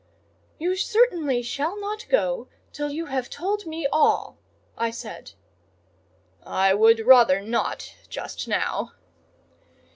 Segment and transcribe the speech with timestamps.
[0.57, 4.39] "You certainly shall not go till you have told me all,"
[4.75, 5.33] I said.
[6.43, 8.93] "I would rather not just now."